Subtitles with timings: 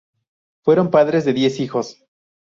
[0.63, 2.03] Fueron padres de diez hijos.